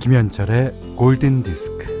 김현철의 0.00 0.94
골든 0.96 1.42
디스크. 1.42 2.00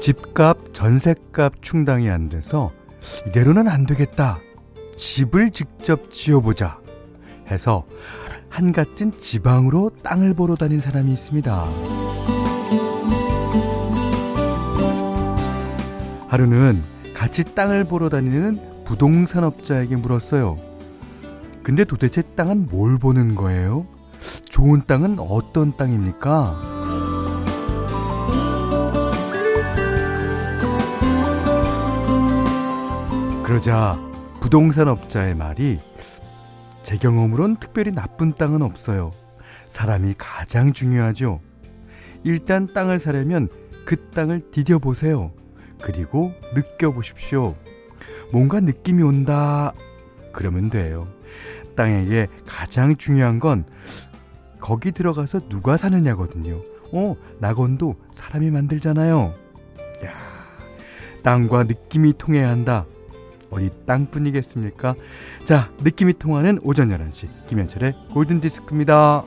집값, 0.00 0.72
전셋값 0.72 1.60
충당이 1.60 2.08
안 2.08 2.30
돼서 2.30 2.72
이대로는 3.28 3.68
안 3.68 3.84
되겠다. 3.86 4.38
집을 4.96 5.50
직접 5.50 6.10
지어보자. 6.10 6.78
해서 7.50 7.86
한갓진 8.48 9.12
지방으로 9.20 9.90
땅을 10.02 10.32
보러 10.34 10.54
다닌 10.54 10.80
사람이 10.80 11.12
있습니다. 11.12 11.95
하루는 16.28 16.82
같이 17.14 17.44
땅을 17.54 17.84
보러 17.84 18.08
다니는 18.08 18.84
부동산업자에게 18.84 19.96
물었어요. 19.96 20.58
근데 21.62 21.84
도대체 21.84 22.22
땅은 22.22 22.68
뭘 22.68 22.98
보는 22.98 23.34
거예요? 23.34 23.86
좋은 24.44 24.82
땅은 24.86 25.18
어떤 25.18 25.76
땅입니까? 25.76 26.76
그러자 33.44 33.98
부동산업자의 34.40 35.36
말이 35.36 35.78
제 36.82 36.96
경험으론 36.96 37.56
특별히 37.56 37.92
나쁜 37.92 38.32
땅은 38.32 38.62
없어요. 38.62 39.12
사람이 39.68 40.14
가장 40.18 40.72
중요하죠. 40.72 41.40
일단 42.24 42.72
땅을 42.72 42.98
사려면 42.98 43.48
그 43.84 44.10
땅을 44.10 44.50
디뎌보세요. 44.50 45.32
그리고 45.80 46.32
느껴보십시오. 46.54 47.54
뭔가 48.32 48.60
느낌이 48.60 49.02
온다. 49.02 49.72
그러면 50.32 50.70
돼요. 50.70 51.08
땅에게 51.76 52.28
가장 52.46 52.96
중요한 52.96 53.38
건 53.38 53.64
거기 54.60 54.92
들어가서 54.92 55.48
누가 55.48 55.76
사느냐거든요. 55.76 56.60
어, 56.92 57.16
낙원도 57.38 57.96
사람이 58.10 58.50
만들잖아요. 58.50 59.34
야, 60.04 60.10
땅과 61.22 61.64
느낌이 61.64 62.14
통해야 62.18 62.48
한다. 62.48 62.86
어디 63.50 63.70
땅뿐이겠습니까? 63.86 64.94
자, 65.44 65.70
느낌이 65.82 66.14
통하는 66.18 66.58
오전 66.62 66.88
11시 66.88 67.28
김현철의 67.48 67.94
골든디스크입니다. 68.12 69.24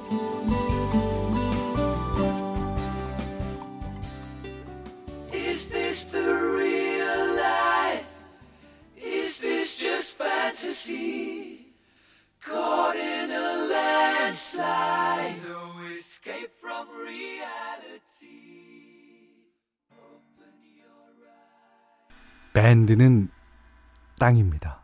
땅입니다. 24.30 24.84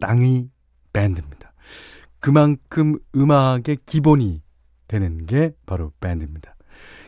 땅이 0.00 0.48
밴드입니다. 0.92 1.52
그만큼 2.18 2.98
음악의 3.14 3.78
기본이 3.84 4.42
되는 4.88 5.26
게 5.26 5.52
바로 5.66 5.92
밴드입니다. 6.00 6.56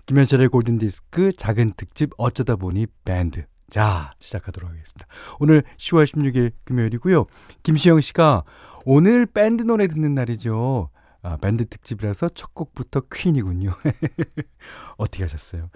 김현철의 0.05 0.49
골든디스크 0.49 1.33
작은 1.33 1.72
특집 1.77 2.11
어쩌다 2.19 2.56
보니 2.56 2.87
밴드. 3.05 3.47
자, 3.71 4.12
시작하도록 4.19 4.71
하겠습니다. 4.71 5.06
오늘 5.41 5.62
10월 5.78 6.05
16일 6.05 6.53
금요일이고요. 6.65 7.25
김시영 7.62 8.03
씨가 8.03 8.45
오늘 8.84 9.25
밴드 9.25 9.62
노래 9.62 9.87
듣는 9.89 10.15
날이죠. 10.15 10.91
아, 11.22 11.39
밴드 11.39 11.66
특집이라서 11.66 12.28
첫 12.34 12.55
곡부터 12.55 13.03
퀸이군요. 13.12 13.71
어떻게 14.99 15.25
하셨어요? 15.25 15.71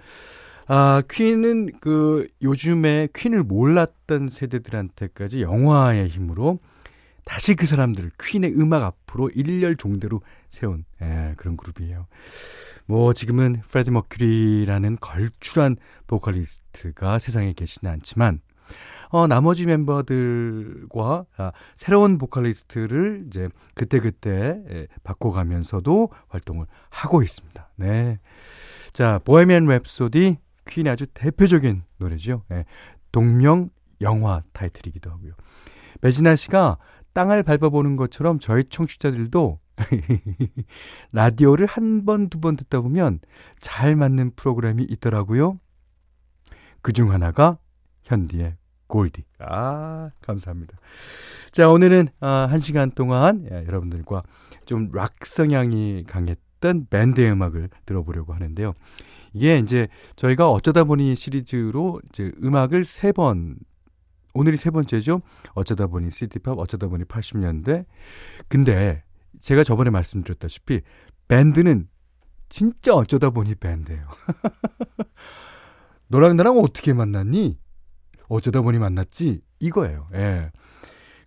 아, 0.67 1.01
퀸은 1.09 1.79
그 1.79 2.27
요즘에 2.41 3.09
퀸을 3.13 3.43
몰랐던 3.43 4.29
세대들한테까지 4.29 5.41
영화의 5.41 6.07
힘으로 6.07 6.59
다시 7.25 7.55
그 7.55 7.65
사람들 7.65 8.11
퀸의 8.21 8.53
음악 8.59 8.83
앞으로 8.83 9.29
일렬 9.29 9.75
종대로 9.75 10.21
세운 10.49 10.85
예, 11.01 11.33
그런 11.37 11.57
그룹이에요. 11.57 12.07
뭐 12.85 13.13
지금은 13.13 13.61
프레디 13.69 13.91
머큐리라는 13.91 14.97
걸출한 14.99 15.77
보컬리스트가 16.07 17.19
세상에 17.19 17.53
계시는 17.53 17.91
않지만 17.93 18.41
어, 19.09 19.27
나머지 19.27 19.65
멤버들과 19.65 21.25
아, 21.37 21.51
새로운 21.75 22.17
보컬리스트를 22.17 23.25
이제 23.27 23.49
그때그때 23.75 24.61
예, 24.69 24.87
바꿔가면서도 25.03 26.09
활동을 26.29 26.65
하고 26.89 27.21
있습니다. 27.21 27.69
네. 27.75 28.19
자, 28.93 29.19
보헤미안 29.23 29.65
랩소디 29.65 30.37
퀸의 30.71 30.91
아주 30.91 31.05
대표적인 31.07 31.83
노래죠. 31.97 32.43
예, 32.51 32.65
동명 33.11 33.69
영화 34.01 34.41
타이틀이기도 34.53 35.11
하고요. 35.11 35.33
배진아 36.01 36.35
씨가 36.35 36.77
땅을 37.13 37.43
밟아보는 37.43 37.97
것처럼 37.97 38.39
저희 38.39 38.63
청취자들도 38.69 39.59
라디오를 41.11 41.65
한 41.65 42.05
번, 42.05 42.29
두 42.29 42.39
번 42.39 42.55
듣다 42.55 42.81
보면 42.81 43.19
잘 43.59 43.95
맞는 43.95 44.31
프로그램이 44.35 44.83
있더라고요. 44.89 45.59
그 46.81 46.93
중 46.93 47.11
하나가 47.11 47.57
현디의 48.03 48.55
골디. 48.87 49.23
아, 49.39 50.09
감사합니다. 50.21 50.77
자, 51.51 51.69
오늘은 51.69 52.09
아, 52.19 52.47
한 52.49 52.59
시간 52.59 52.91
동안 52.91 53.45
예, 53.51 53.65
여러분들과 53.67 54.23
좀 54.65 54.89
락 54.93 55.25
성향이 55.25 56.05
강했던 56.07 56.41
밴드의 56.89 57.31
음악을 57.31 57.69
들어보려고 57.85 58.33
하는데요. 58.33 58.73
이게 59.33 59.59
이제 59.59 59.87
저희가 60.15 60.51
어쩌다 60.51 60.83
보니 60.83 61.15
시리즈로 61.15 62.01
이제 62.09 62.31
음악을 62.43 62.85
세 62.85 63.11
번, 63.11 63.57
오늘이 64.33 64.57
세 64.57 64.69
번째죠. 64.69 65.21
어쩌다 65.53 65.87
보니 65.87 66.09
시티팝, 66.09 66.57
어쩌다 66.57 66.87
보니 66.87 67.05
80년대. 67.05 67.85
근데 68.47 69.03
제가 69.39 69.63
저번에 69.63 69.89
말씀드렸다시피 69.89 70.81
밴드는 71.27 71.87
진짜 72.49 72.93
어쩌다 72.93 73.29
보니 73.29 73.55
밴드예요. 73.55 74.07
너랑 76.07 76.35
나랑 76.35 76.59
어떻게 76.59 76.93
만났니? 76.93 77.57
어쩌다 78.27 78.61
보니 78.61 78.79
만났지? 78.79 79.41
이거예요. 79.59 80.07
예. 80.13 80.51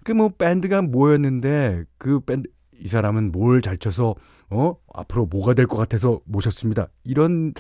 그 0.05 0.13
뭐 0.13 0.29
밴드가 0.29 0.83
모였는데 0.83 1.85
그 1.99 2.21
밴드 2.21 2.49
이 2.81 2.89
사람은 2.89 3.33
뭘 3.33 3.61
잘 3.61 3.77
쳐서 3.79 4.15
어 4.51 4.77
앞으로 4.93 5.27
뭐가 5.27 5.55
될 5.55 5.67
것 5.67 5.77
같아서 5.77 6.21
모셨습니다. 6.25 6.89
이런 7.05 7.53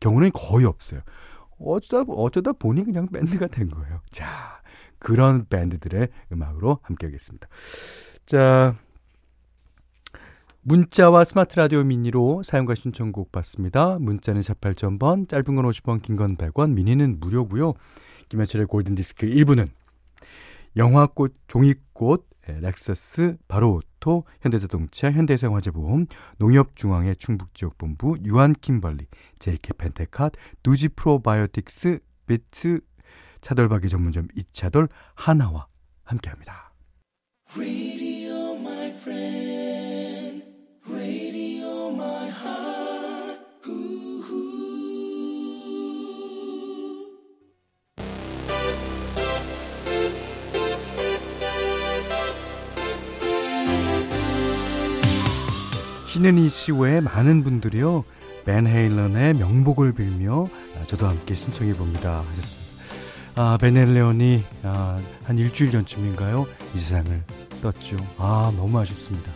경우는 0.00 0.30
거의 0.32 0.66
없어요. 0.66 1.00
어쩌다, 1.58 2.10
어쩌다 2.12 2.52
보니 2.52 2.84
그냥 2.84 3.06
밴드가 3.08 3.46
된 3.46 3.70
거예요. 3.70 4.00
자, 4.12 4.60
그런 4.98 5.46
밴드들의 5.48 6.08
음악으로 6.32 6.78
함께 6.82 7.06
하겠습니다. 7.06 7.48
자, 8.26 8.74
문자와 10.62 11.24
스마트 11.24 11.56
라디오 11.56 11.82
미니로 11.84 12.42
사연과 12.42 12.74
신청곡 12.74 13.30
받습니다. 13.30 13.98
문자는 14.00 14.40
48,000번, 14.40 15.28
짧은 15.28 15.54
건 15.54 15.64
50원, 15.64 16.02
긴 16.02 16.16
건 16.16 16.36
100원, 16.36 16.72
미니는 16.72 17.20
무료고요. 17.20 17.74
김현철의 18.28 18.66
골든디스크 18.66 19.26
1부는 19.28 19.68
영화꽃, 20.76 21.34
종이꽃, 21.46 22.26
예, 22.26 22.35
렉서스, 22.52 23.36
바로오토, 23.48 24.24
현대자동차, 24.40 25.10
현대생활재보험, 25.12 26.06
농협중앙회 26.38 27.14
충북지역본부, 27.14 28.18
유한킴벌리, 28.24 29.06
제일케 29.38 29.72
펜테캇, 29.74 30.32
누지 30.62 30.88
프로바이오틱스, 30.88 32.00
비트, 32.26 32.80
차돌박이 33.40 33.88
전문점 33.88 34.28
이차돌, 34.34 34.88
하나와 35.14 35.66
함께합니다. 36.04 36.72
신은희 56.16 56.48
씨 56.48 56.72
외에 56.72 57.02
많은 57.02 57.44
분들이요. 57.44 58.02
벤 58.46 58.66
헤일런의 58.66 59.34
명복을 59.34 59.92
빌며 59.92 60.46
아, 60.46 60.86
저도 60.86 61.06
함께 61.06 61.34
신청해 61.34 61.74
봅니다 61.74 62.24
하셨습니다. 62.30 62.82
아, 63.34 63.58
벤 63.60 63.76
헤일런이 63.76 64.42
아, 64.62 64.98
한 65.24 65.38
일주일 65.38 65.70
전쯤인가요? 65.72 66.46
이 66.74 66.78
세상을 66.78 67.22
떴죠. 67.60 67.98
아, 68.16 68.50
너무 68.56 68.78
아쉽습니다. 68.78 69.30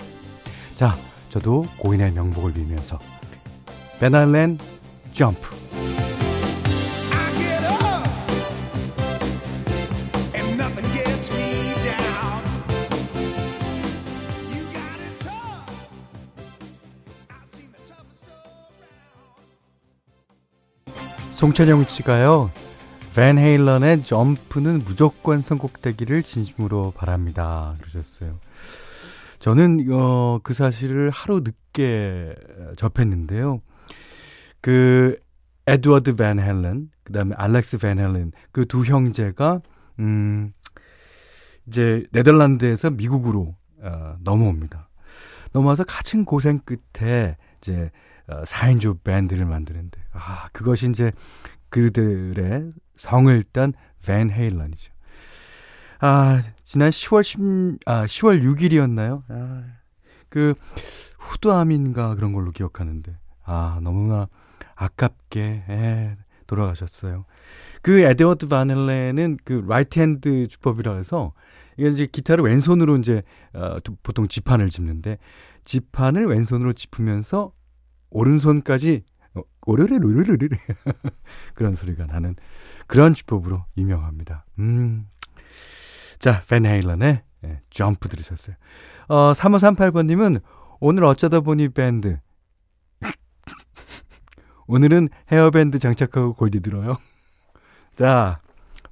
자, 0.76 0.96
저도 1.28 1.66
고인의 1.76 2.12
명복을 2.12 2.54
빌면서 2.54 2.98
벤 4.00 4.14
헤일런 4.14 4.58
점프. 5.12 5.69
송찬영 21.40 21.84
씨가요. 21.84 22.50
밴 23.16 23.38
헤일런의 23.38 24.04
점프는 24.04 24.82
무조건 24.84 25.40
선곡되기를 25.40 26.22
진심으로 26.22 26.92
바랍니다. 26.94 27.75
그러셨어요. 27.78 28.38
저는 29.38 29.87
어, 29.90 30.40
그 30.42 30.52
사실을 30.52 31.08
하루 31.08 31.40
늦게 31.40 32.34
접했는데요. 32.76 33.62
그 34.60 35.19
에드워드 35.66 36.16
밴 36.16 36.38
헬런, 36.38 36.90
그다음에 37.04 37.34
알렉스 37.38 37.78
밴 37.78 37.98
헬런 37.98 38.32
그두 38.52 38.84
형제가 38.84 39.62
음 39.98 40.52
이제 41.66 42.04
네덜란드에서 42.12 42.90
미국으로 42.90 43.56
어, 43.81 44.14
넘어옵니다. 44.22 44.90
넘어와서 45.54 45.84
같은 45.84 46.26
고생 46.26 46.58
끝에 46.58 47.38
이제 47.62 47.90
어, 48.30 48.42
4인조 48.44 49.02
밴드를 49.02 49.44
만드는데 49.44 50.00
아 50.12 50.48
그것이 50.52 50.88
이제 50.88 51.12
그들의 51.68 52.72
성을 52.96 53.42
딴 53.52 53.72
밴 54.06 54.30
헤일런이죠. 54.30 54.94
아 55.98 56.40
지난 56.62 56.88
10월 56.88 57.22
10, 57.22 57.80
아 57.84 58.06
10월 58.06 58.42
6일이었나요? 58.42 59.22
아, 59.28 59.64
그 60.30 60.54
후두암인가 61.19 62.14
그런 62.14 62.32
걸로 62.32 62.50
기억하는데 62.50 63.14
아 63.44 63.78
너무나 63.82 64.26
아깝게 64.74 65.64
에, 65.68 66.16
돌아가셨어요. 66.46 67.26
그 67.82 68.00
에드워드 68.00 68.48
밴 68.48 68.72
헤일런은 68.72 69.37
그 69.44 69.62
right 69.69 70.00
hand 70.00 70.46
주법이라 70.46 70.96
해서 70.96 71.34
이게 71.76 71.90
이제 71.90 72.06
기타를 72.06 72.42
왼손으로 72.42 72.96
이제 72.96 73.22
어, 73.52 73.76
보통 74.02 74.28
지판을 74.28 74.70
짚는데 74.70 75.18
지판을 75.64 76.26
왼손으로 76.26 76.72
짚으면서 76.72 77.52
오른손까지 78.10 79.04
어, 79.34 79.42
오르르르르르 79.66 80.48
그런 81.54 81.74
소리가 81.74 82.06
나는 82.06 82.36
그런 82.86 83.14
주법으로 83.14 83.64
유명합니다. 83.76 84.44
음. 84.58 85.06
자, 86.18 86.42
팬 86.48 86.66
헤일런의 86.66 87.22
예, 87.44 87.60
점프 87.70 88.08
들으셨어요. 88.08 88.56
어, 89.08 89.32
3538번님은 89.32 90.42
오늘 90.80 91.04
어쩌다 91.04 91.40
보니 91.40 91.70
밴드. 91.70 92.18
오늘은 94.66 95.08
헤어밴드 95.30 95.78
장착하고 95.78 96.34
골디 96.34 96.60
들어요. 96.60 96.98
자, 97.96 98.40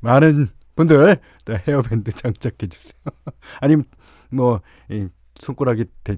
많은 0.01 0.49
분들 0.77 1.19
헤어밴드 1.67 2.13
장착해 2.13 2.69
주세요. 2.69 3.01
아니면 3.61 3.85
뭐 4.31 4.61
이, 4.91 5.09
손가락에 5.39 5.85
대, 6.05 6.17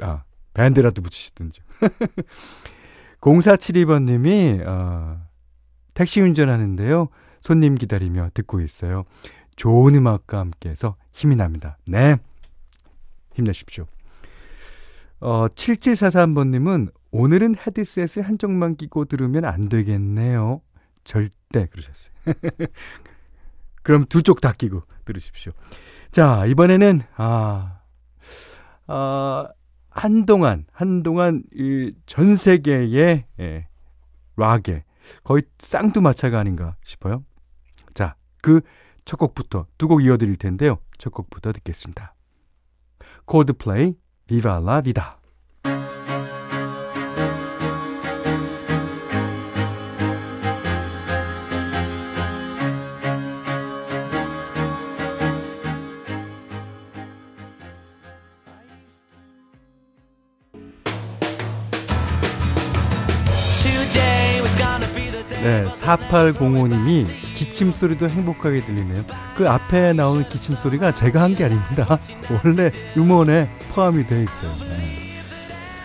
아, 0.00 0.22
밴드라도 0.58 1.02
붙이시든지. 1.02 1.60
0472번님이 3.20 4.66
어, 4.66 5.24
택시 5.94 6.20
운전하는데요. 6.20 7.08
손님 7.40 7.76
기다리며 7.76 8.30
듣고 8.34 8.60
있어요. 8.60 9.04
좋은 9.56 9.94
음악과 9.94 10.38
함께 10.40 10.68
해서 10.70 10.96
힘이 11.12 11.36
납니다. 11.36 11.78
네. 11.86 12.16
힘내십시오. 13.34 13.86
어, 15.20 15.46
7743번님은 15.48 16.92
오늘은 17.12 17.54
헤드셋을 17.56 18.28
한쪽만 18.28 18.76
끼고 18.76 19.04
들으면 19.06 19.44
안 19.44 19.68
되겠네요. 19.68 20.60
절대 21.04 21.66
그러셨어요. 21.66 22.12
그럼 23.82 24.04
두 24.06 24.22
쪽 24.22 24.40
다 24.40 24.52
끼고 24.52 24.82
들으십시오. 25.04 25.52
자, 26.10 26.44
이번에는, 26.46 27.00
아, 27.16 27.80
아, 28.86 29.48
한동안, 29.98 30.66
한동안, 30.72 31.42
이전 31.54 32.36
세계의, 32.36 33.24
예, 33.40 33.68
락의 34.36 34.84
거의 35.24 35.42
쌍두마차가 35.58 36.38
아닌가 36.38 36.76
싶어요. 36.82 37.24
자, 37.94 38.14
그 38.42 38.60
첫 39.08 39.16
곡부터 39.16 39.66
두 39.78 39.88
곡 39.88 40.04
이어드릴 40.04 40.36
텐데요. 40.36 40.76
첫 40.98 41.14
곡부터 41.14 41.52
듣겠습니다. 41.52 42.14
콜드플레이, 43.24 43.94
비바 44.26 44.60
라 44.60 44.82
비다. 44.82 45.18
네, 65.48 65.64
4805님이 65.64 67.06
기침 67.34 67.72
소리도 67.72 68.10
행복하게 68.10 68.60
들리네요. 68.66 69.02
그 69.34 69.48
앞에 69.48 69.94
나오는 69.94 70.28
기침 70.28 70.56
소리가 70.56 70.92
제가 70.92 71.22
한 71.22 71.34
게 71.34 71.44
아닙니다. 71.46 71.98
원래 72.44 72.70
음원에 72.98 73.48
포함이 73.72 74.06
되어 74.06 74.22
있어요. 74.24 74.50
네. 74.60 75.20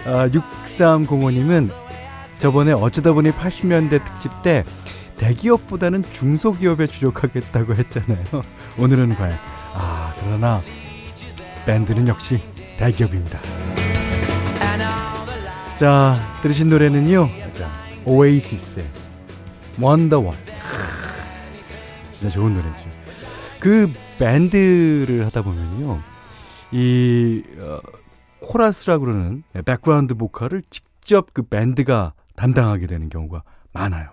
아, 0.05 0.27
6305님은 0.27 1.71
저번에 2.39 2.73
어쩌다 2.73 3.13
보니 3.13 3.31
80년대 3.31 4.03
특집 4.03 4.31
때 4.41 4.65
대기업보다는 5.15 6.03
중소기업에 6.11 6.87
주력하겠다고 6.87 7.75
했잖아요. 7.75 8.23
오늘은 8.77 9.15
과연 9.15 9.37
아 9.75 10.13
그러나 10.19 10.61
밴드는 11.65 12.09
역시 12.09 12.41
대기업입니다. 12.77 13.39
자 15.79 16.19
들으신 16.41 16.67
노래는요. 16.69 17.29
자, 17.57 17.71
오아시스의 18.03 19.02
Wonderwall. 19.79 20.35
진짜 22.11 22.29
좋은 22.29 22.53
노래죠. 22.53 22.89
그 23.59 23.91
밴드를 24.19 25.25
하다 25.25 25.41
보면요. 25.41 25.99
이 26.71 27.43
어, 27.57 27.79
코러스라 28.39 28.97
그러는 28.97 29.43
background 29.65 30.15
보컬을 30.15 30.61
직접 30.69 31.33
그 31.33 31.43
밴드가 31.43 32.13
담당하게 32.35 32.87
되는 32.87 33.09
경우가 33.09 33.43
많아요. 33.71 34.11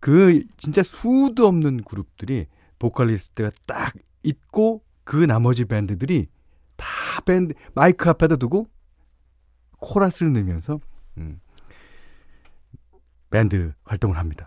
그 0.00 0.44
진짜 0.56 0.82
수도 0.82 1.46
없는 1.46 1.82
그룹들이 1.84 2.46
보컬리스트가 2.78 3.50
딱 3.66 3.94
있고 4.22 4.82
그 5.04 5.16
나머지 5.16 5.64
밴드들이 5.64 6.28
다 6.76 6.86
밴드 7.24 7.54
마이크 7.74 8.08
앞에다 8.10 8.36
두고 8.36 8.68
코러스를 9.78 10.32
넣으면서 10.32 10.80
음, 11.18 11.40
밴드 13.36 13.74
활동을 13.84 14.16
합니다. 14.16 14.46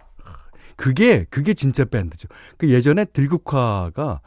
그게 0.76 1.26
그게 1.26 1.54
진짜 1.54 1.86
밴드죠. 1.86 2.28
그 2.58 2.70
예전에 2.70 3.06
들국화가 3.06 4.22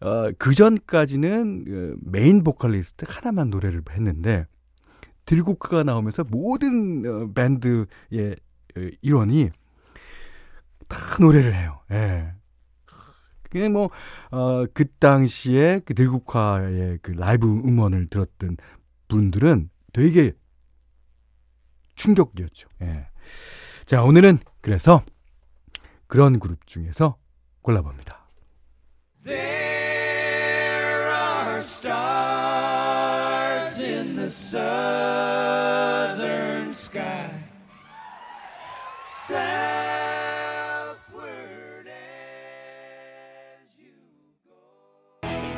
어, 0.00 0.28
그 0.38 0.54
전까지는 0.54 1.64
그 1.64 1.96
메인 2.00 2.42
보컬리스트 2.42 3.04
하나만 3.06 3.50
노래를 3.50 3.82
했는데 3.90 4.46
들국화가 5.26 5.82
나오면서 5.82 6.24
모든 6.24 7.04
어, 7.04 7.32
밴드의 7.34 7.86
어, 8.76 8.88
일원이 9.02 9.50
다 10.88 10.96
노래를 11.20 11.54
해요. 11.54 11.80
예. 11.90 12.32
그게 13.42 13.68
뭐, 13.68 13.90
어, 14.30 14.64
그 14.72 14.86
당시에 14.98 15.82
그 15.84 15.92
들국화의 15.92 17.00
그 17.02 17.10
라이브 17.10 17.46
음원을 17.46 18.06
들었던 18.06 18.56
분들은 19.08 19.68
되게 19.92 20.32
충격이었죠. 21.96 22.68
예. 22.82 23.10
자, 23.86 24.02
오늘은 24.02 24.38
그래서 24.60 25.02
그런 26.06 26.38
그룹 26.40 26.66
중에서 26.66 27.16
골라봅니다. 27.62 28.26
There 29.24 29.38
are 31.10 31.58
stars 31.58 32.60
in 33.80 34.16
the 34.16 34.26
southern 34.26 35.10
sky. 36.70 37.30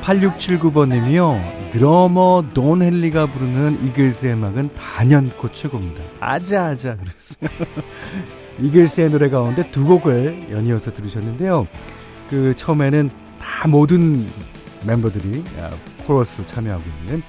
8679번님이요. 0.02 1.61
드러머 1.72 2.44
돈 2.52 2.82
헨리가 2.82 3.24
부르는 3.26 3.86
이글스의 3.86 4.34
음악은 4.34 4.68
단연코 4.74 5.52
최고입니다. 5.52 6.02
아자아자 6.20 6.96
그랬어요. 6.96 7.48
이글스의 8.60 9.10
노래 9.10 9.30
가운데 9.30 9.64
두 9.64 9.86
곡을 9.86 10.50
연이어서 10.50 10.92
들으셨는데요. 10.92 11.66
그 12.28 12.52
처음에는 12.58 13.08
다 13.40 13.68
모든 13.68 14.26
멤버들이 14.86 15.42
아, 15.60 15.70
코러스로 16.04 16.46
참여하고 16.46 16.82
있는 17.00 17.22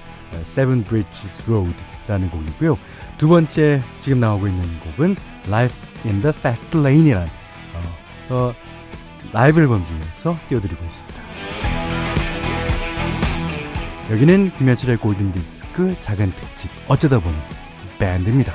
Seven 0.44 0.84
Bridges 0.84 1.26
Road라는 1.46 2.28
곡이고요. 2.28 2.76
두 3.16 3.28
번째 3.28 3.82
지금 4.02 4.20
나오고 4.20 4.46
있는 4.46 4.62
곡은 4.80 5.16
Life 5.46 5.76
in 6.04 6.20
the 6.20 6.34
Fast 6.36 6.76
Lane이라는 6.76 7.28
어, 8.28 8.34
어, 8.34 8.54
라이브 9.32 9.62
앨범 9.62 9.86
중에서 9.86 10.36
띄워드리고 10.50 10.84
있습니다. 10.84 11.33
여기는 14.10 14.50
김현철의 14.58 14.98
골든디스크 14.98 15.96
작은 16.02 16.30
특집 16.32 16.70
어쩌다 16.88 17.18
보니 17.18 17.36
밴드입니다. 17.98 18.54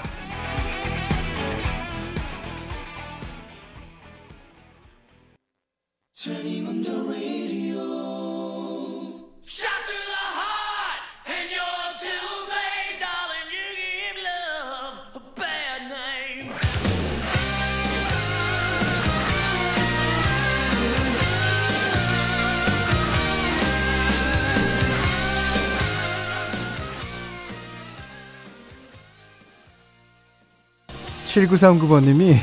7939번님이 31.40 32.38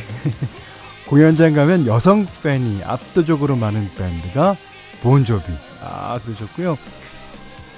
공연장 1.09 1.55
가면 1.55 1.87
여성 1.87 2.27
팬이 2.43 2.83
압도적으로 2.83 3.57
많은 3.57 3.91
밴드가 3.95 4.57
본조비. 5.03 5.45
아, 5.83 6.19
그러셨고요. 6.25 6.77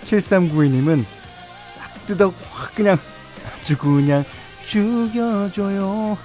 7392님은 0.05 1.05
싹 1.57 2.07
뜯어 2.07 2.33
확 2.51 2.75
그냥 2.75 2.97
아주 3.47 3.77
그냥 3.77 4.25
죽여줘요. 4.65 6.17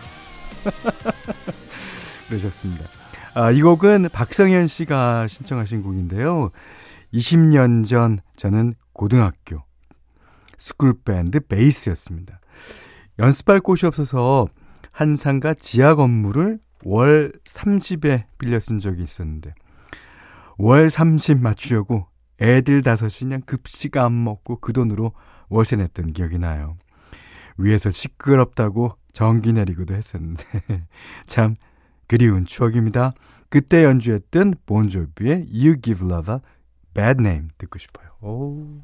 그러셨습니다. 2.30 2.86
아, 3.34 3.52
이 3.52 3.62
곡은 3.62 4.10
박성현 4.14 4.68
씨가 4.68 5.28
신청하신 5.28 5.84
곡인데요. 5.84 6.52
20년 7.14 7.88
전 7.88 8.20
저는 8.36 8.76
고등학교 8.94 9.64
스쿨밴드 10.58 11.42
베이스였습니다. 11.48 12.40
연습할 13.20 13.60
곳이 13.60 13.86
없어서 13.86 14.48
한 14.94 15.16
상가 15.16 15.54
지하 15.56 15.96
건물을 15.96 16.60
월 16.86 17.34
30에 17.46 18.26
빌려 18.38 18.60
쓴 18.60 18.80
적이 18.80 19.02
있었는데 19.04 19.56
월 20.58 20.90
30 20.90 21.40
맞추려고 21.42 22.06
애들 22.40 22.84
다섯이 22.84 23.28
그냥 23.28 23.42
급식 23.42 23.98
안 23.98 24.24
먹고 24.24 24.60
그 24.60 24.72
돈으로 24.72 25.14
월세 25.50 25.76
냈던 25.76 26.14
기억이 26.14 26.38
나요. 26.38 26.78
위에서 27.58 27.90
시끄럽다고 27.90 28.96
전기 29.14 29.52
내리고도 29.52 29.96
했었는데 29.96 30.44
참 31.26 31.56
그리운 32.08 32.46
추억입니다. 32.46 33.14
그때 33.50 33.84
연주했던 33.84 34.56
본조비의 34.66 35.48
You 35.52 35.82
Give 35.82 36.08
Love 36.08 36.36
a 36.36 36.40
Bad 36.94 37.22
Name 37.22 37.48
듣고 37.58 37.80
싶어요. 37.80 38.10
오. 38.22 38.82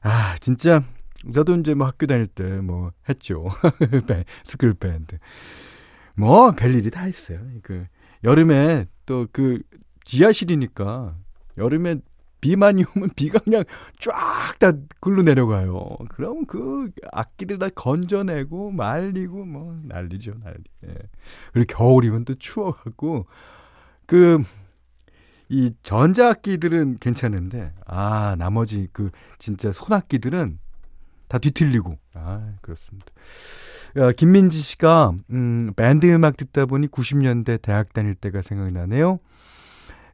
아, 0.00 0.36
진짜 0.38 0.82
저도 1.32 1.56
이제 1.56 1.74
뭐 1.74 1.86
학교 1.86 2.06
다닐 2.06 2.26
때 2.26 2.44
뭐 2.60 2.92
했죠. 3.08 3.48
스쿨 4.44 4.74
밴드. 4.74 5.18
뭐 6.14 6.52
별일이 6.52 6.90
다 6.90 7.06
있어요. 7.08 7.40
그 7.62 7.86
여름에 8.24 8.86
또 9.06 9.26
그 9.32 9.60
지하실이니까 10.04 11.16
여름에 11.58 11.96
비 12.40 12.53
많이 12.53 12.84
오면 12.96 13.10
비가 13.16 13.38
그냥 13.40 13.64
쫙 14.00 14.58
다 14.58 14.72
굴러 15.00 15.22
내려가요. 15.22 15.96
그럼 16.10 16.46
그 16.46 16.90
악기들 17.12 17.58
다 17.58 17.68
건져내고 17.68 18.70
말리고 18.72 19.44
뭐 19.44 19.78
난리죠, 19.84 20.34
난리. 20.42 20.62
예. 20.86 20.94
그리고 21.52 21.76
겨울이면 21.76 22.24
또 22.24 22.34
추워갖고 22.34 23.26
그 24.06 24.42
이 25.50 25.72
전자악기들은 25.82 26.98
괜찮은데 27.00 27.72
아 27.86 28.36
나머지 28.38 28.88
그 28.92 29.10
진짜 29.38 29.72
손악기들은 29.72 30.58
다 31.28 31.38
뒤틀리고 31.38 31.98
아 32.14 32.54
그렇습니다. 32.60 33.06
어, 33.96 34.12
김민지 34.12 34.60
씨가 34.60 35.12
음, 35.30 35.72
밴드 35.76 36.06
음악 36.12 36.36
듣다 36.36 36.66
보니 36.66 36.88
90년대 36.88 37.60
대학 37.62 37.92
다닐 37.92 38.14
때가 38.14 38.42
생각이 38.42 38.72
나네요. 38.72 39.18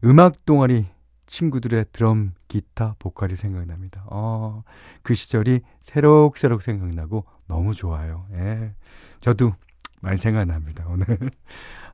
음악 0.04 0.44
동아리 0.44 0.86
친구들의 1.26 1.86
드럼, 1.92 2.32
기타, 2.48 2.94
보컬이 2.98 3.36
생각납니다. 3.36 4.04
어, 4.10 4.62
그 5.02 5.14
시절이 5.14 5.60
새록새록 5.80 6.62
생각나고 6.62 7.24
너무 7.48 7.74
좋아요. 7.74 8.26
예. 8.32 8.74
저도 9.20 9.54
많이 10.00 10.18
생각납니다, 10.18 10.86
오늘. 10.88 11.06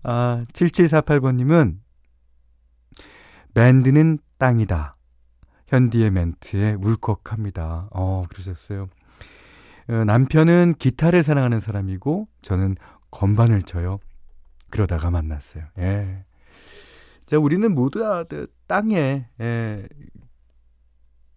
아, 0.02 0.44
7748번님은 0.52 1.78
밴드는 3.54 4.18
땅이다. 4.38 4.96
현디의 5.68 6.10
멘트에 6.10 6.76
울컥합니다. 6.80 7.88
어, 7.92 8.24
그러셨어요. 8.28 8.88
어, 9.88 10.04
남편은 10.04 10.74
기타를 10.78 11.22
사랑하는 11.22 11.60
사람이고 11.60 12.28
저는 12.42 12.76
건반을 13.10 13.62
쳐요. 13.62 13.98
그러다가 14.70 15.10
만났어요. 15.10 15.64
예. 15.78 16.24
자, 17.26 17.38
우리는 17.38 17.72
모두 17.74 18.00
다 18.00 18.24
땅에 18.66 19.26
예, 19.40 19.88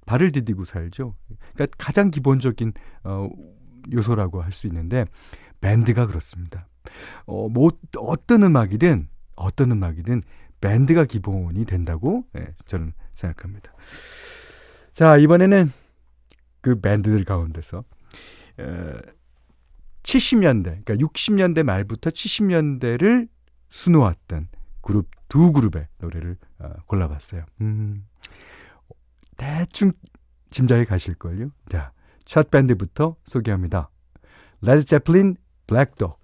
발을 0.05 0.31
디디고 0.31 0.65
살죠. 0.65 1.15
그러니까 1.53 1.75
가장 1.77 2.11
기본적인 2.11 2.73
어, 3.03 3.29
요소라고 3.91 4.41
할 4.41 4.51
수 4.51 4.67
있는데 4.67 5.05
밴드가 5.61 6.05
그렇습니다. 6.07 6.67
어, 7.25 7.47
뭐 7.49 7.71
어떤 7.97 8.43
음악이든 8.43 9.07
어떤 9.35 9.71
음악이든 9.71 10.21
밴드가 10.61 11.05
기본이 11.05 11.65
된다고 11.65 12.25
예, 12.37 12.53
저는 12.67 12.93
생각합니다. 13.13 13.73
자, 14.91 15.17
이번에는 15.17 15.71
그 16.61 16.79
밴드들 16.79 17.23
가운데서 17.25 17.83
70년대, 20.03 20.83
그러니까 20.83 20.95
60년대 20.95 21.63
말부터 21.63 22.09
70년대를 22.09 23.27
수놓았던 23.69 24.49
그룹 24.81 25.09
두 25.29 25.51
그룹의 25.51 25.87
노래를 25.99 26.37
어, 26.59 26.73
골라봤어요. 26.85 27.45
음, 27.61 28.05
대충 29.37 29.93
짐작이 30.51 30.85
가실걸요? 30.85 31.49
자, 31.69 31.91
첫 32.25 32.51
밴드부터 32.51 33.15
소개합니다. 33.25 33.89
레드 34.61 34.85
제플린, 34.85 35.35
블랙독. 35.67 36.19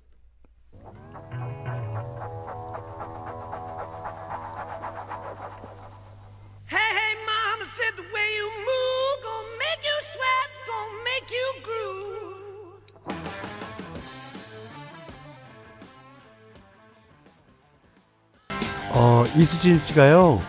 어, 18.92 19.24
이수진 19.36 19.78
씨가요, 19.80 20.42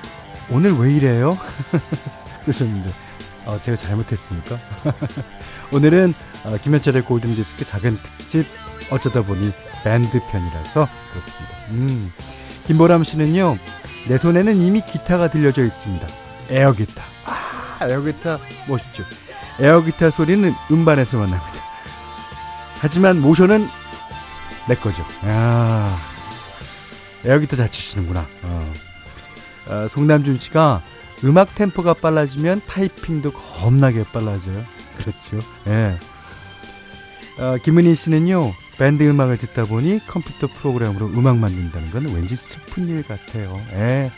오늘 0.51 0.73
왜 0.79 0.93
이래요? 0.95 1.37
그러셨는데, 2.45 2.91
어, 3.45 3.59
제가 3.61 3.77
잘못했습니까? 3.77 4.59
오늘은 5.73 6.15
어, 6.45 6.57
김현철의 6.63 7.03
골든디스크 7.03 7.65
작은 7.65 7.99
특집, 8.19 8.47
어쩌다 8.91 9.23
보니 9.23 9.53
밴드 9.85 10.19
편이라서 10.31 10.89
그렇습니다. 11.13 11.57
음. 11.71 12.13
김보람 12.67 13.05
씨는요, 13.05 13.59
내 14.09 14.17
손에는 14.17 14.57
이미 14.57 14.81
기타가 14.81 15.29
들려져 15.31 15.65
있습니다. 15.65 16.07
에어 16.49 16.73
기타. 16.73 17.05
아, 17.27 17.87
에어 17.87 18.01
기타 18.01 18.39
멋있죠. 18.69 19.05
에어 19.61 19.83
기타 19.83 20.11
소리는 20.11 20.53
음반에서만 20.71 21.31
납니다. 21.31 21.61
하지만 22.81 23.21
모션은 23.21 23.69
내 24.67 24.75
거죠. 24.77 25.05
아. 25.23 26.10
에어기타 27.25 27.57
잘 27.57 27.71
치시는구나. 27.71 28.27
어. 28.43 28.73
어, 29.67 29.89
송남준 29.89 30.39
씨가 30.41 30.83
음악 31.25 31.55
템포가 31.55 31.95
빨라지면 31.95 32.63
타이핑도 32.67 33.33
겁나게 33.33 34.05
빨라져요. 34.05 34.65
그렇죠. 34.97 35.47
예. 35.67 35.99
어, 37.39 37.57
김은희 37.63 37.95
씨는요, 37.95 38.53
밴드 38.79 39.03
음악을 39.03 39.39
듣다 39.39 39.65
보니 39.65 40.07
컴퓨터 40.07 40.47
프로그램으로 40.47 41.07
음악 41.07 41.37
만든다는 41.39 41.91
건 41.91 42.15
왠지 42.15 42.37
슬픈 42.37 42.89
일 42.89 43.03
같아요. 43.03 43.59
예. 43.73 44.11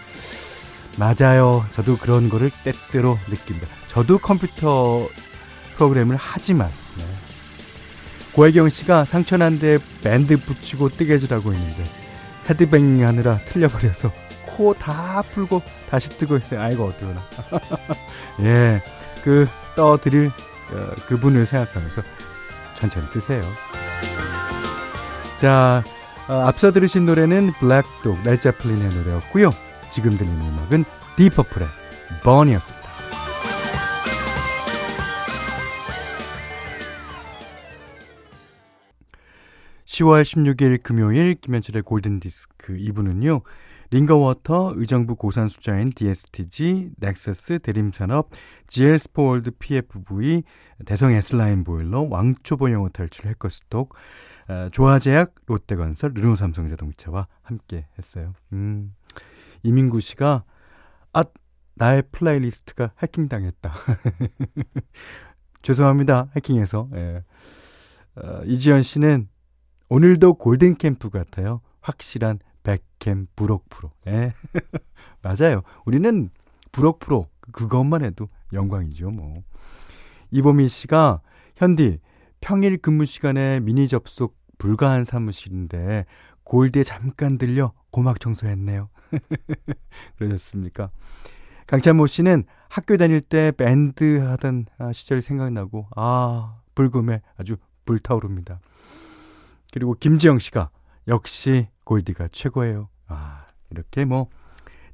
맞아요. 0.96 1.66
저도 1.72 1.96
그런 1.96 2.28
거를 2.28 2.50
때때로 2.64 3.18
느낍니다. 3.28 3.68
저도 3.88 4.18
컴퓨터 4.18 5.08
프로그램을 5.76 6.16
하지만, 6.18 6.70
네. 6.96 7.04
고혜경 8.32 8.68
씨가 8.68 9.04
상처난 9.04 9.58
데 9.58 9.78
밴드 10.02 10.36
붙이고 10.36 10.90
뜨개질하고 10.90 11.52
있는데, 11.52 11.84
헤드뱅잉 12.48 13.06
하느라 13.06 13.38
틀려버려서 13.46 14.12
코 14.46 14.74
다 14.74 15.22
풀고 15.32 15.62
다시 15.90 16.08
뜨고 16.10 16.36
있어요. 16.36 16.60
아이고 16.60 16.84
어떡하나. 16.86 17.22
예, 18.42 18.82
그 19.24 19.48
떠드릴 19.76 20.30
어, 20.72 20.90
그분을 21.06 21.46
생각하면서 21.46 22.02
천천히 22.78 23.06
뜨세요. 23.10 23.42
자, 25.40 25.82
어, 26.28 26.44
앞서 26.46 26.72
들으신 26.72 27.06
노래는 27.06 27.52
Black 27.58 27.94
Dog, 27.94 28.22
레드 28.24 28.46
제플린의 28.46 28.94
노래였고요. 28.94 29.50
지금 29.90 30.16
들리는 30.16 30.40
음악은 30.40 30.84
딥 31.16 31.29
퍼플의 31.29 31.68
Burn이었습니다. 32.22 32.81
10월 39.92 40.22
16일 40.22 40.82
금요일 40.82 41.34
김현철의 41.34 41.82
골든디스크 41.82 42.72
2부는요. 42.72 43.42
링거워터, 43.90 44.72
의정부 44.76 45.16
고산수자인 45.16 45.90
DSTG, 45.94 46.92
넥서스, 46.96 47.58
대림산업, 47.58 48.30
GL스포월드 48.68 49.50
PFV, 49.58 50.44
대성 50.86 51.12
S라인 51.12 51.62
보일러, 51.62 52.06
왕초보 52.08 52.72
영어 52.72 52.88
탈출 52.88 53.26
해커스톡, 53.26 53.94
어, 54.48 54.68
조아제약, 54.72 55.34
롯데건설, 55.44 56.12
르노삼성자동차와 56.14 57.26
함께 57.42 57.86
했어요. 57.98 58.32
음, 58.54 58.94
이민구 59.62 60.00
씨가 60.00 60.44
아 61.12 61.24
나의 61.74 62.04
플레이리스트가 62.12 62.92
해킹당했다. 63.02 63.72
죄송합니다. 65.60 66.30
해킹해서. 66.34 66.88
예. 66.94 67.22
어, 68.16 68.42
이지연 68.46 68.82
씨는 68.82 69.28
오늘도 69.92 70.34
골든 70.36 70.76
캠프 70.76 71.10
같아요. 71.10 71.60
확실한 71.82 72.38
배캠 72.62 73.26
부록 73.36 73.68
프로. 73.68 73.90
예. 74.06 74.32
맞아요. 75.20 75.60
우리는 75.84 76.30
부록 76.72 76.98
프로 76.98 77.26
그것만 77.52 78.02
해도 78.02 78.30
영광이죠, 78.54 79.10
뭐. 79.10 79.42
이보미 80.30 80.68
씨가 80.68 81.20
현디 81.56 81.98
평일 82.40 82.78
근무 82.78 83.04
시간에 83.04 83.60
미니 83.60 83.86
접속 83.86 84.34
불가한 84.56 85.04
사무실인데 85.04 86.06
골드에 86.44 86.84
잠깐 86.84 87.36
들려 87.36 87.74
고막 87.90 88.18
청소했네요. 88.18 88.88
그러셨습니까? 90.16 90.90
강찬모 91.66 92.06
씨는 92.06 92.44
학교 92.70 92.96
다닐 92.96 93.20
때 93.20 93.52
밴드 93.54 94.20
하던 94.20 94.64
아, 94.78 94.92
시절 94.92 95.20
생각나고 95.20 95.86
아 95.94 96.60
불금에 96.74 97.20
아주 97.36 97.56
불타오릅니다. 97.84 98.58
그리고 99.72 99.94
김지영 99.94 100.38
씨가 100.38 100.70
역시 101.08 101.66
골디가 101.84 102.28
최고예요. 102.30 102.88
아 103.08 103.46
이렇게 103.70 104.04
뭐 104.04 104.28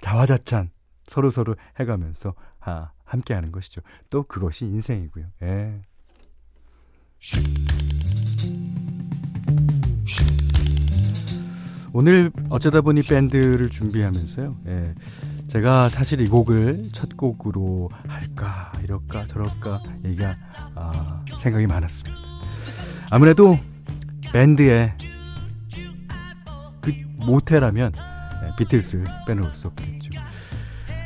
자화자찬 0.00 0.70
서로 1.06 1.30
서로 1.30 1.56
해가면서 1.78 2.35
아 2.61 2.92
함께 3.04 3.35
하는 3.35 3.52
것이죠. 3.52 3.82
또 4.08 4.23
그것이 4.23 4.64
인생이고요. 4.64 5.26
예. 5.42 5.82
오늘 11.92 12.30
어쩌다 12.49 12.80
보니 12.80 13.02
밴드를 13.02 13.70
준비하면서요. 13.70 14.61
예. 14.66 14.94
제가 15.49 15.88
사실 15.88 16.20
이 16.20 16.28
곡을 16.28 16.90
첫 16.92 17.16
곡으로 17.16 17.90
할까 18.06 18.70
이럴까 18.85 19.26
저럴까 19.26 19.80
얘기가 20.04 20.37
아, 20.76 21.25
생각이 21.40 21.66
많았습니다. 21.66 22.16
아무래도 23.11 23.58
밴드의 24.32 24.94
그 26.80 26.92
모태라면 27.26 27.92
예, 27.97 28.56
비틀스 28.56 29.02
빼놓을 29.26 29.54
수 29.54 29.69
없겠죠. 29.69 30.10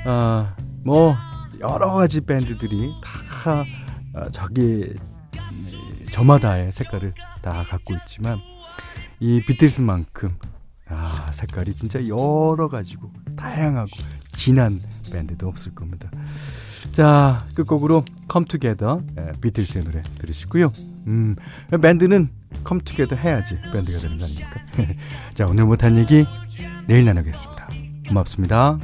아, 0.04 0.56
뭐 0.84 1.14
여러 1.60 1.92
가지 1.92 2.20
밴드들이 2.20 2.92
다 3.02 3.64
아, 4.14 4.28
저기 4.30 4.94
저마다의 6.10 6.72
색깔을 6.72 7.14
다 7.40 7.64
갖고 7.68 7.94
있지만 7.94 8.38
이 9.20 9.40
비틀스만큼 9.46 10.36
아, 10.88 11.30
색깔이 11.32 11.74
진짜 11.74 12.00
여러 12.06 12.68
가지고 12.68 13.12
다양하고 13.36 13.90
진한 14.32 14.80
밴드도 15.12 15.48
없을 15.48 15.74
겁니다. 15.74 16.10
자, 16.92 17.46
끝곡으로 17.54 18.04
Together 18.48 18.98
예, 19.18 19.32
비틀스의 19.40 19.84
노래 19.84 20.02
들으시고요. 20.18 20.72
음, 21.06 21.36
밴드는 21.80 22.41
Together 22.84 23.20
해야지 23.20 23.58
밴드가 23.72 23.98
되는 23.98 24.18
거 24.18 24.24
아닙니까? 24.24 24.60
자, 25.34 25.46
오늘 25.46 25.64
못한 25.64 25.96
얘기 25.98 26.24
내일 26.86 27.04
나누겠습니다. 27.04 27.68
고맙습니다. 28.08 28.78